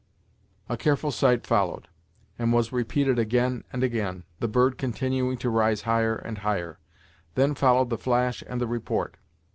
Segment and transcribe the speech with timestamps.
[0.67, 1.87] A careful sight followed,
[2.39, 6.79] and was repeated again and again, the bird continuing to rise higher and higher.
[7.35, 9.17] Then followed the flash and the report.